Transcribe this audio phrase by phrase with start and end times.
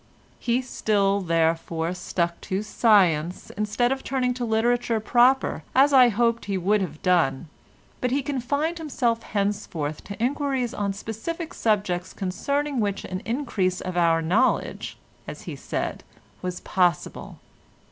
[0.39, 6.45] He still, therefore, stuck to science instead of turning to literature proper as I hoped
[6.45, 7.49] he would have done,
[7.99, 13.95] but he confined himself henceforth to enquiries on specific subjects concerning which an increase of
[13.95, 17.37] our knowledge—as he said—was possible.